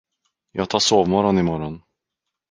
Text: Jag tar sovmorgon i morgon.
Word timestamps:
Jag 0.51 0.69
tar 0.69 0.79
sovmorgon 0.79 1.37
i 1.37 1.43
morgon. 1.43 1.81